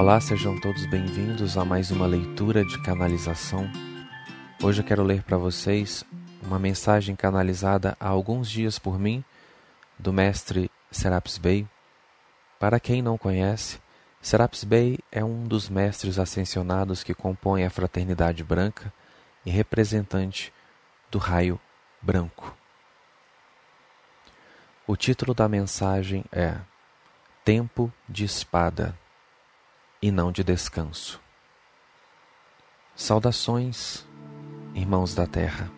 [0.00, 3.70] Olá, sejam todos bem-vindos a mais uma leitura de canalização.
[4.62, 6.06] Hoje eu quero ler para vocês
[6.42, 9.22] uma mensagem canalizada há alguns dias por mim
[9.98, 11.68] do mestre Serapis Bey.
[12.58, 13.78] Para quem não conhece,
[14.22, 18.90] Serapis Bey é um dos mestres ascensionados que compõem a Fraternidade Branca
[19.44, 20.50] e representante
[21.10, 21.60] do raio
[22.00, 22.56] branco.
[24.86, 26.56] O título da mensagem é
[27.44, 28.98] Tempo de Espada
[30.02, 31.20] e não de descanso.
[32.94, 34.06] Saudações,
[34.74, 35.70] irmãos da terra.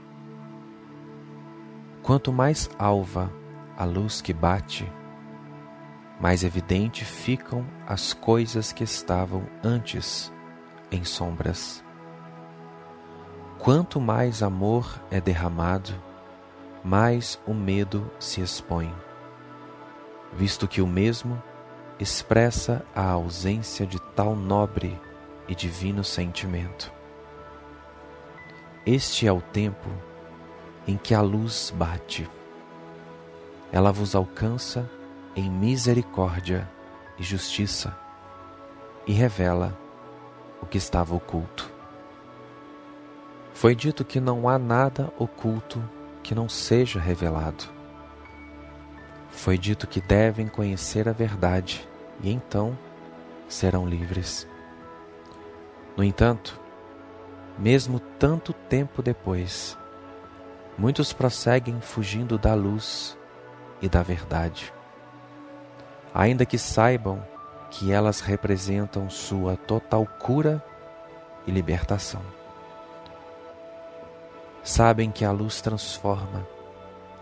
[2.02, 3.32] Quanto mais alva
[3.76, 4.90] a luz que bate,
[6.20, 10.32] mais evidente ficam as coisas que estavam antes
[10.90, 11.84] em sombras.
[13.58, 15.92] Quanto mais amor é derramado,
[16.84, 18.92] mais o medo se expõe,
[20.32, 21.40] visto que o mesmo
[22.02, 25.00] expressa a ausência de tal nobre
[25.46, 26.92] e divino sentimento.
[28.84, 29.88] Este é o tempo
[30.86, 32.28] em que a luz bate.
[33.70, 34.90] Ela vos alcança
[35.36, 36.68] em misericórdia
[37.16, 37.96] e justiça
[39.06, 39.78] e revela
[40.60, 41.70] o que estava oculto.
[43.54, 45.82] Foi dito que não há nada oculto
[46.20, 47.64] que não seja revelado.
[49.30, 51.88] Foi dito que devem conhecer a verdade
[52.20, 52.76] e então
[53.48, 54.46] serão livres.
[55.96, 56.60] No entanto,
[57.58, 59.76] mesmo tanto tempo depois,
[60.76, 63.16] muitos prosseguem fugindo da luz
[63.80, 64.72] e da verdade,
[66.14, 67.22] ainda que saibam
[67.70, 70.62] que elas representam sua total cura
[71.46, 72.22] e libertação.
[74.62, 76.46] Sabem que a luz transforma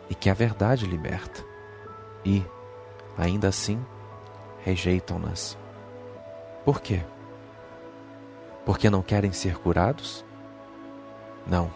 [0.08, 1.44] e que a verdade liberta,
[2.24, 2.44] e,
[3.16, 3.84] ainda assim,
[4.64, 5.56] rejeitam-nas.
[6.64, 7.02] Por quê?
[8.64, 10.24] Porque não querem ser curados?
[11.46, 11.70] Não.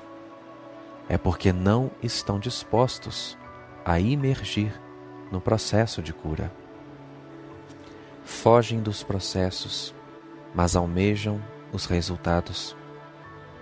[1.09, 3.37] É porque não estão dispostos
[3.85, 4.81] a imergir
[5.31, 6.53] no processo de cura.
[8.25, 9.95] Fogem dos processos,
[10.55, 11.43] mas almejam
[11.73, 12.77] os resultados,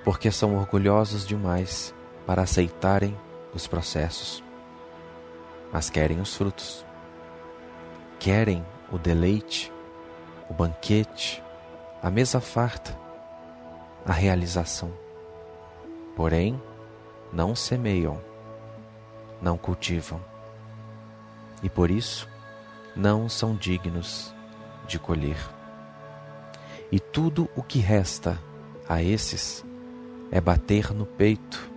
[0.05, 1.95] porque são orgulhosos demais
[2.27, 3.19] para aceitarem
[3.55, 4.43] os processos,
[5.73, 6.85] mas querem os frutos.
[8.19, 9.73] Querem o deleite,
[10.51, 11.43] o banquete,
[12.03, 12.95] a mesa farta,
[14.05, 14.93] a realização.
[16.15, 16.61] Porém,
[17.33, 18.21] não semeiam,
[19.41, 20.21] não cultivam,
[21.63, 22.29] e por isso
[22.95, 24.35] não são dignos
[24.87, 25.39] de colher.
[26.91, 28.39] E tudo o que resta
[28.87, 29.65] a esses
[30.31, 31.71] é bater no peito,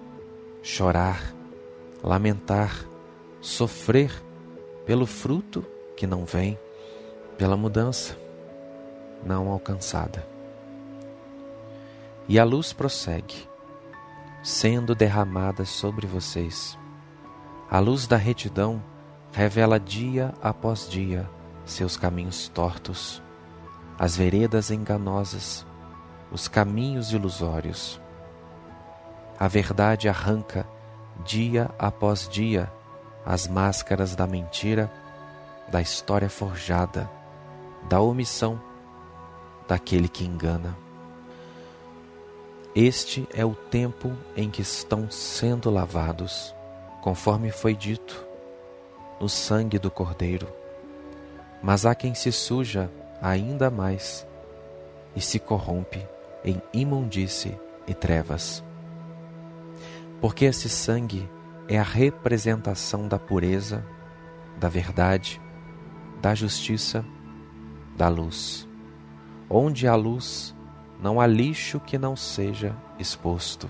[0.61, 1.33] chorar,
[2.03, 2.85] lamentar,
[3.39, 4.11] sofrer
[4.85, 5.65] pelo fruto
[5.95, 6.59] que não vem
[7.37, 8.17] pela mudança
[9.23, 10.25] não alcançada.
[12.27, 13.47] E a luz prossegue,
[14.43, 16.77] sendo derramada sobre vocês.
[17.69, 18.81] A luz da retidão
[19.31, 21.29] revela dia após dia
[21.65, 23.21] seus caminhos tortos,
[23.97, 25.65] as veredas enganosas,
[26.31, 27.99] os caminhos ilusórios.
[29.39, 30.67] A verdade arranca
[31.25, 32.71] dia após dia
[33.25, 34.91] as máscaras da mentira,
[35.71, 37.09] da história forjada
[37.87, 38.59] da omissão
[39.67, 40.77] daquele que engana.
[42.75, 46.53] Este é o tempo em que estão sendo lavados,
[47.01, 48.25] conforme foi dito,
[49.19, 50.47] no sangue do Cordeiro.
[51.63, 52.91] Mas há quem se suja
[53.21, 54.27] ainda mais
[55.15, 56.05] e se corrompe
[56.43, 57.57] em imundície
[57.87, 58.63] e trevas.
[60.19, 61.29] Porque esse sangue
[61.67, 63.85] é a representação da pureza,
[64.57, 65.41] da verdade,
[66.21, 67.05] da justiça
[67.95, 68.67] da luz.
[69.49, 70.53] Onde há luz,
[71.01, 73.69] não há lixo que não seja exposto.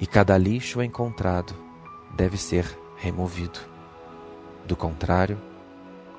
[0.00, 1.54] E cada lixo encontrado
[2.16, 3.60] deve ser removido.
[4.66, 5.38] Do contrário,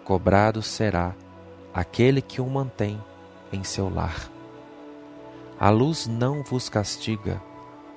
[0.04, 1.16] cobrado será
[1.74, 3.02] aquele que o mantém
[3.52, 4.30] em seu lar.
[5.60, 7.42] A luz não vos castiga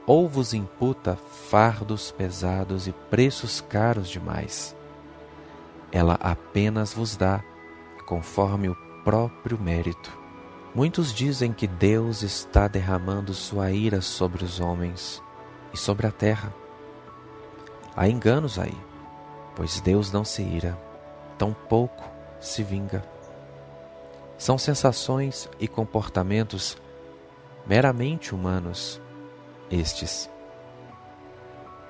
[0.07, 4.77] ou vos imputa fardos pesados e preços caros demais.
[5.91, 7.43] Ela apenas vos dá
[8.07, 8.75] conforme o
[9.05, 10.17] próprio mérito.
[10.75, 15.23] Muitos dizem que Deus está derramando sua ira sobre os homens
[15.73, 16.53] e sobre a terra.
[17.95, 18.77] Há enganos aí,
[19.55, 20.77] pois Deus não se ira,
[21.39, 22.03] tampouco
[22.41, 23.05] se vinga.
[24.37, 26.77] São sensações e comportamentos
[27.65, 29.01] meramente humanos,
[29.71, 30.29] estes.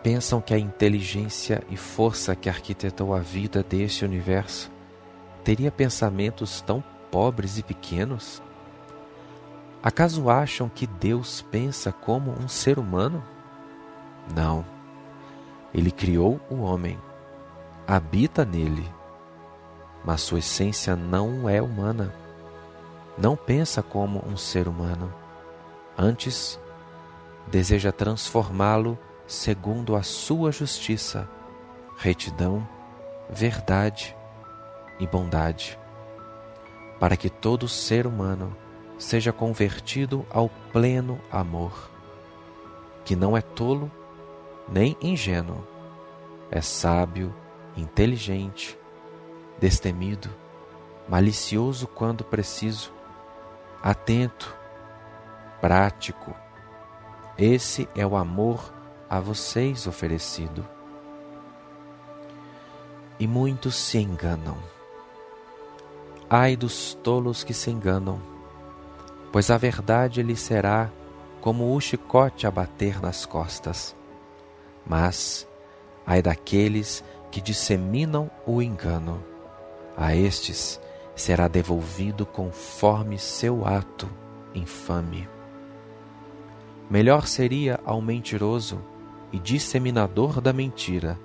[0.02, 4.70] Pensam que a inteligência e força que arquitetou a vida deste universo
[5.44, 8.42] teria pensamentos tão pobres e pequenos?
[9.82, 13.22] Acaso acham que Deus pensa como um ser humano?
[14.34, 14.64] Não.
[15.74, 16.98] Ele criou o homem,
[17.86, 18.90] habita nele,
[20.02, 22.14] mas sua essência não é humana.
[23.18, 25.12] Não pensa como um ser humano.
[25.98, 26.58] Antes,
[27.46, 31.28] deseja transformá-lo segundo a sua justiça,
[31.96, 32.66] retidão,
[33.28, 34.16] verdade
[34.98, 35.78] e bondade,
[36.98, 38.56] para que todo ser humano
[38.98, 41.90] seja convertido ao pleno amor,
[43.04, 43.90] que não é tolo
[44.68, 45.66] nem ingênuo,
[46.50, 47.34] é sábio,
[47.76, 48.78] inteligente,
[49.58, 50.30] destemido,
[51.08, 52.92] malicioso quando preciso,
[53.82, 54.56] atento,
[55.60, 56.34] prático.
[57.36, 58.72] Esse é o amor
[59.10, 60.66] a vocês oferecido.
[63.18, 64.73] E muitos se enganam.
[66.36, 68.34] Ai dos tolos que se enganam
[69.34, 70.88] pois a verdade lhe será
[71.40, 73.96] como o chicote a bater nas costas.
[74.86, 75.44] Mas,
[76.06, 77.02] ai daqueles
[77.32, 79.20] que disseminam o engano,
[79.96, 80.80] a estes
[81.16, 84.08] será devolvido conforme seu ato
[84.54, 85.28] infame.
[86.88, 88.80] Melhor seria ao mentiroso
[89.32, 91.18] e disseminador da mentira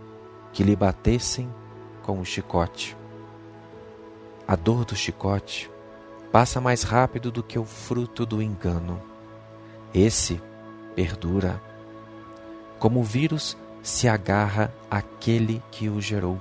[0.51, 1.47] que lhe batessem
[2.01, 2.97] com o chicote.
[4.49, 5.69] A dor do chicote
[6.31, 8.99] passa mais rápido do que o fruto do engano.
[9.93, 10.41] Esse
[10.95, 11.61] perdura.
[12.79, 16.39] Como o vírus se agarra àquele que o gerou,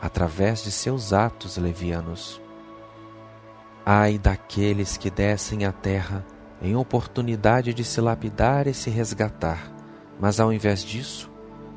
[0.00, 2.40] através de seus atos levianos.
[3.84, 6.24] Ai daqueles que descem à terra
[6.62, 9.70] em oportunidade de se lapidar e se resgatar,
[10.18, 11.30] mas ao invés disso,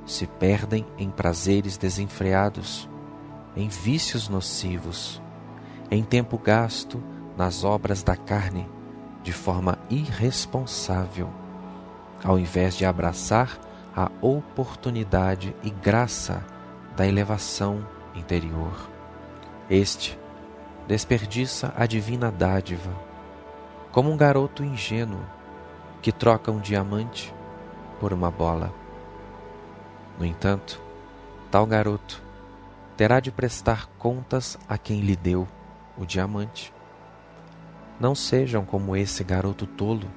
[0.05, 2.89] se perdem em prazeres desenfreados,
[3.57, 5.21] em vícios nocivos,
[5.89, 7.01] em tempo gasto
[7.37, 8.67] nas obras da carne
[9.23, 11.29] de forma irresponsável,
[12.23, 13.59] ao invés de abraçar
[13.95, 16.45] a oportunidade e graça
[16.95, 18.89] da elevação interior.
[19.69, 20.17] Este
[20.87, 22.91] desperdiça a divina dádiva,
[23.91, 25.23] como um garoto ingênuo
[26.01, 27.33] que troca um diamante
[27.99, 28.71] por uma bola.
[30.19, 30.79] No entanto,
[31.49, 32.21] tal garoto
[32.95, 35.47] terá de prestar contas a quem lhe deu
[35.97, 36.73] o diamante.
[37.99, 40.07] Não sejam como esse garoto tolo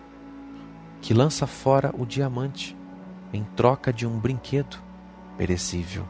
[1.01, 2.77] que lança fora o diamante
[3.33, 4.79] em troca de um brinquedo
[5.37, 6.05] perecível.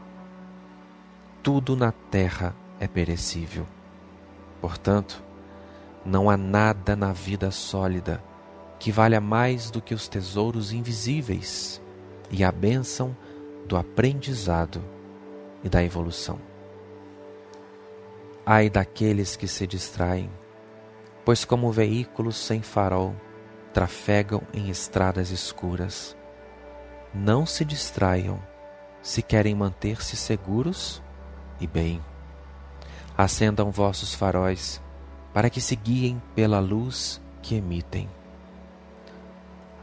[1.43, 3.65] Tudo na terra é perecível.
[4.59, 5.23] Portanto,
[6.05, 8.23] não há nada na vida sólida
[8.79, 11.81] que valha mais do que os tesouros invisíveis
[12.31, 13.15] e a bênção
[13.67, 14.81] do aprendizado
[15.63, 16.48] e da evolução.
[18.51, 20.29] Ai daqueles que se distraem
[21.29, 23.13] pois, como veículos sem farol,
[23.71, 26.17] trafegam em estradas escuras.
[27.13, 28.41] Não se distraiam
[28.99, 31.03] se querem manter-se seguros
[31.61, 32.03] e bem.
[33.15, 34.81] Acendam vossos faróis
[35.31, 38.09] para que se guiem pela luz que emitem.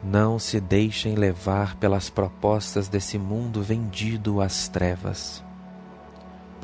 [0.03, 5.45] Não se deixem levar pelas propostas desse mundo vendido às trevas,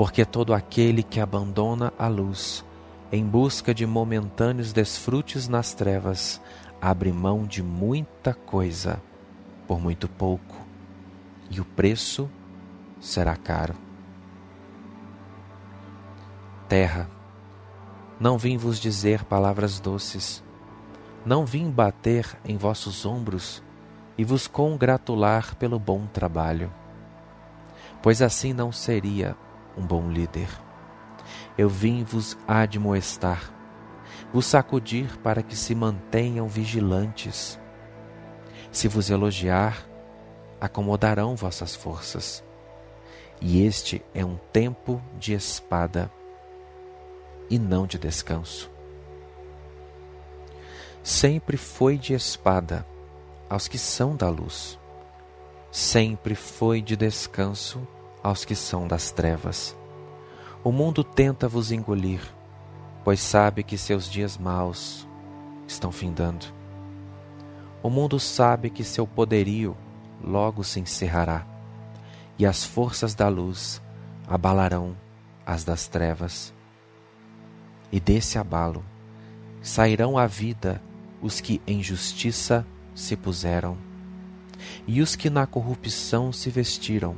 [0.03, 2.65] porque todo aquele que abandona a luz
[3.13, 6.41] em busca de momentâneos desfrutes nas trevas,
[6.81, 9.01] abre mão de muita coisa
[9.65, 10.57] por muito pouco,
[11.49, 12.29] e o preço
[13.01, 13.77] será caro.
[16.69, 17.09] Terra,
[18.19, 20.43] não vim vos dizer palavras doces,
[21.25, 23.63] não vim bater em vossos ombros
[24.19, 26.73] e vos congratular pelo bom trabalho,
[28.03, 29.37] pois assim não seria
[29.77, 30.49] um bom líder
[31.57, 33.53] eu vim vos admoestar,
[34.33, 37.59] vos sacudir para que se mantenham vigilantes.
[38.71, 39.87] Se vos elogiar,
[40.61, 42.43] acomodarão vossas forças.
[43.41, 46.11] E este é um tempo de espada
[47.51, 48.71] e não de descanso.
[51.03, 52.87] Sempre foi de espada
[53.51, 54.79] aos que são da luz,
[55.71, 57.87] sempre foi de descanso
[58.23, 59.77] aos que são das trevas.
[60.63, 62.21] O mundo tenta vos engolir,
[63.05, 65.07] pois sabe que seus dias maus
[65.67, 66.47] estão findando.
[67.83, 69.77] O mundo sabe que seu poderio
[70.23, 71.45] logo se encerrará,
[72.39, 73.83] e as forças da luz
[74.29, 74.97] abalarão
[75.45, 76.55] as das trevas.
[77.91, 78.85] E desse abalo
[79.61, 80.81] sairão à vida
[81.21, 83.77] os que em justiça se puseram,
[84.87, 87.17] e os que na corrupção se vestiram,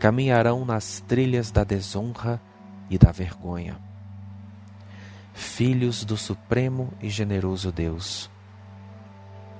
[0.00, 2.40] caminharão nas trilhas da desonra
[2.88, 3.78] e da vergonha.
[5.34, 8.30] filhos do Supremo e Generoso Deus.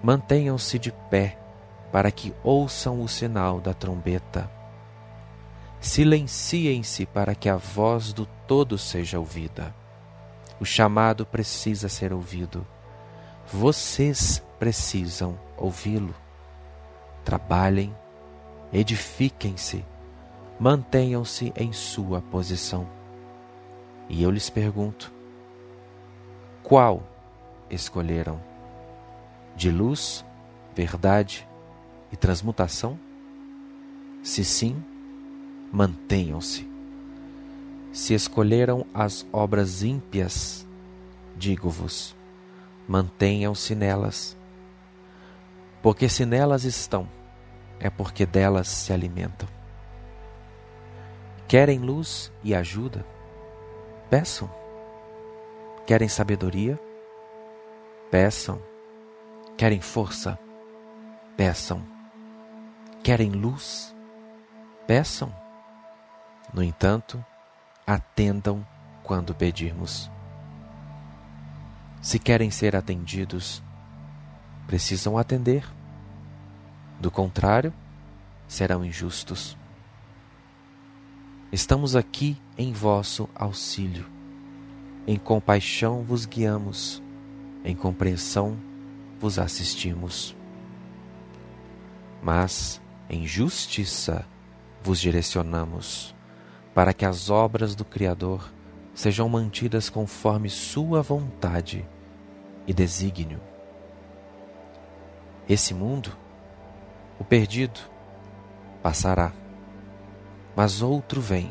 [0.02, 1.38] Mantenham-se de pé
[1.92, 4.50] para que ouçam o sinal da trombeta.
[5.78, 9.74] Silenciem-se para que a voz do todo seja ouvida.
[10.58, 12.66] O chamado precisa ser ouvido.
[13.46, 16.14] Vocês precisam ouvi-lo.
[17.24, 17.94] Trabalhem,
[18.72, 19.84] edifiquem-se,
[20.60, 22.86] mantenham-se em sua posição.
[24.10, 25.10] E eu lhes pergunto:
[26.62, 27.02] qual
[27.70, 28.38] escolheram?
[29.56, 30.24] De luz,
[30.74, 31.48] verdade
[32.12, 32.98] e transmutação?
[34.22, 34.82] Se sim,
[35.72, 36.68] mantenham-se.
[37.92, 40.66] Se escolheram as obras ímpias,
[41.36, 42.14] digo-vos,
[42.86, 44.36] mantenham-se nelas.
[45.82, 47.08] Porque se nelas estão,
[47.80, 49.59] é porque delas se alimentam.
[51.50, 53.04] Querem luz e ajuda?
[54.08, 54.48] Peçam.
[55.84, 56.78] Querem sabedoria?
[58.08, 58.62] Peçam.
[59.58, 60.38] Querem força?
[61.36, 61.84] Peçam.
[63.02, 63.92] Querem luz?
[64.86, 65.34] Peçam.
[66.54, 67.20] No entanto,
[67.84, 68.64] atendam
[69.02, 70.08] quando pedirmos.
[72.00, 73.60] Se querem ser atendidos,
[74.68, 75.66] precisam atender.
[77.00, 77.74] Do contrário,
[78.46, 79.58] serão injustos.
[81.52, 84.06] Estamos aqui em vosso auxílio.
[85.04, 87.02] Em compaixão vos guiamos,
[87.64, 88.56] em compreensão
[89.18, 90.36] vos assistimos.
[92.22, 94.24] Mas em justiça
[94.80, 96.14] vos direcionamos,
[96.72, 98.48] para que as obras do Criador
[98.94, 101.84] sejam mantidas conforme Sua vontade
[102.64, 103.40] e desígnio.
[105.48, 106.16] Esse mundo,
[107.18, 107.80] o perdido,
[108.84, 109.32] passará,
[110.62, 111.50] mas outro vem,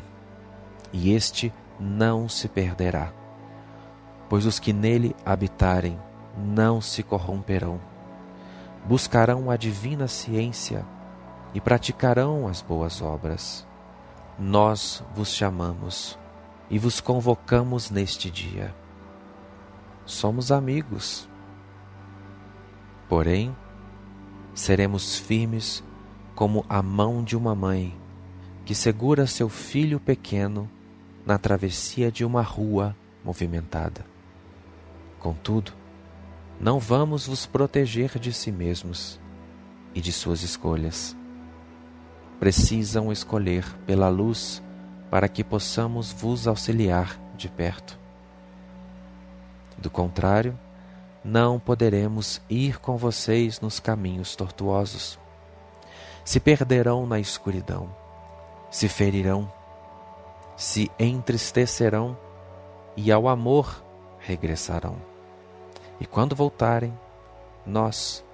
[0.92, 3.12] e este não se perderá,
[4.28, 5.98] pois os que nele habitarem
[6.38, 7.80] não se corromperão,
[8.84, 10.86] buscarão a divina ciência
[11.52, 13.66] e praticarão as boas obras.
[14.38, 16.16] Nós vos chamamos
[16.70, 18.72] e vos convocamos neste dia.
[20.06, 21.28] Somos amigos.
[23.08, 23.56] Porém,
[24.54, 25.82] seremos firmes
[26.36, 27.99] como a mão de uma mãe
[28.70, 30.70] que segura seu filho pequeno
[31.26, 34.06] na travessia de uma rua movimentada.
[35.18, 35.72] Contudo,
[36.60, 39.18] não vamos vos proteger de si mesmos
[39.92, 41.16] e de suas escolhas
[42.38, 44.62] precisam escolher pela luz
[45.10, 47.98] para que possamos vos auxiliar de perto.
[49.78, 50.56] Do contrário,
[51.24, 55.18] não poderemos ir com vocês nos caminhos tortuosos.
[56.24, 57.98] Se perderão na escuridão,
[58.70, 59.50] se ferirão,
[60.56, 62.16] se entristecerão
[62.96, 63.82] e ao amor
[64.20, 64.96] regressarão.
[65.98, 66.96] E quando voltarem,
[67.66, 68.24] nós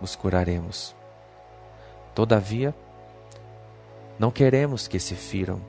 [0.00, 0.94] os curaremos.
[2.14, 2.74] Todavia,
[4.18, 5.60] não queremos que se firam.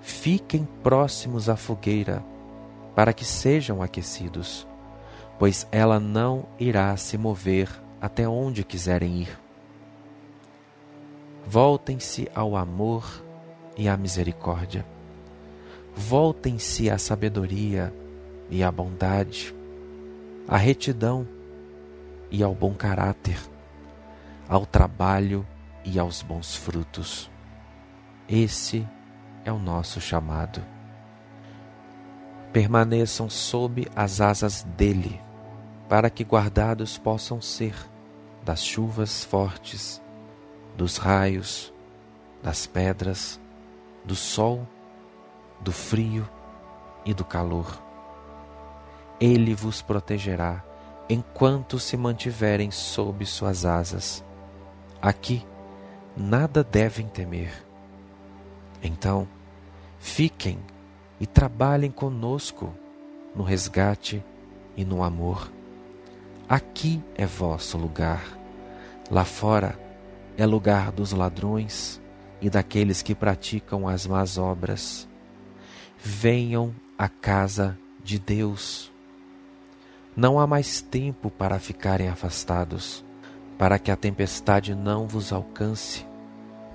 [0.00, 2.22] Fiquem próximos à fogueira,
[2.94, 4.66] para que sejam aquecidos,
[5.38, 7.68] pois ela não irá se mover
[8.00, 9.45] até onde quiserem ir.
[11.48, 13.24] Voltem-se ao amor
[13.76, 14.84] e à misericórdia.
[15.94, 17.94] Voltem-se à sabedoria
[18.50, 19.54] e à bondade,
[20.48, 21.26] à retidão
[22.32, 23.38] e ao bom caráter,
[24.48, 25.46] ao trabalho
[25.84, 27.30] e aos bons frutos.
[28.28, 28.84] Esse
[29.44, 30.60] é o nosso chamado.
[32.52, 35.20] Permaneçam sob as asas dele,
[35.88, 37.76] para que guardados possam ser
[38.44, 40.02] das chuvas fortes,
[40.76, 41.72] dos raios,
[42.42, 43.40] das pedras,
[44.04, 44.66] do sol,
[45.60, 46.28] do frio
[47.04, 47.82] e do calor.
[49.18, 50.62] Ele vos protegerá
[51.08, 54.24] enquanto se mantiverem sob suas asas.
[55.00, 55.44] Aqui
[56.16, 57.64] nada devem temer.
[58.82, 59.26] Então,
[59.98, 60.58] fiquem
[61.18, 62.74] e trabalhem conosco
[63.34, 64.22] no resgate
[64.76, 65.50] e no amor.
[66.48, 68.22] Aqui é vosso lugar.
[69.10, 69.85] Lá fora
[70.36, 72.00] é lugar dos ladrões
[72.40, 75.08] e daqueles que praticam as más obras.
[75.98, 78.92] Venham à casa de Deus.
[80.14, 83.04] Não há mais tempo para ficarem afastados
[83.58, 86.06] para que a tempestade não vos alcance,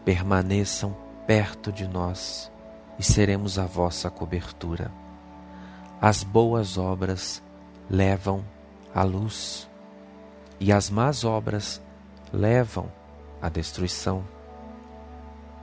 [0.03, 0.95] permaneçam
[1.27, 2.51] perto de nós
[2.97, 4.91] e seremos a vossa cobertura.
[6.01, 7.41] As boas obras
[7.89, 8.43] levam
[8.93, 9.69] à luz
[10.59, 11.81] e as más obras
[12.33, 12.91] levam
[13.41, 14.23] à destruição.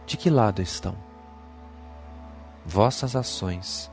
[0.07, 0.97] De que lado estão?
[2.65, 3.91] Vossas ações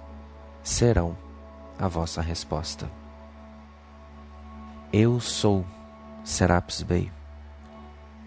[0.63, 1.15] serão
[1.77, 2.89] a vossa resposta.
[4.91, 5.65] Eu sou
[6.23, 7.11] Serapis Bey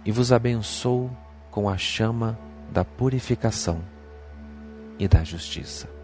[0.04, 1.10] e vos abençoo
[1.50, 2.38] com a chama
[2.70, 3.82] da purificação
[4.98, 5.97] e da justiça.